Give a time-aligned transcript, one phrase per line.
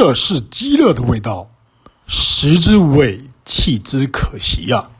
[0.00, 1.50] 这是鸡肉的味道
[2.06, 4.90] 食之无味弃之可惜呀